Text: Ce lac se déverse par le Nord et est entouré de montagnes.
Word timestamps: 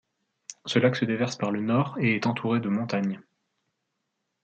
Ce 0.65 0.79
lac 0.79 0.95
se 0.95 1.05
déverse 1.05 1.35
par 1.35 1.51
le 1.51 1.61
Nord 1.61 1.95
et 1.99 2.15
est 2.15 2.25
entouré 2.25 2.59
de 2.59 2.69
montagnes. 2.69 3.21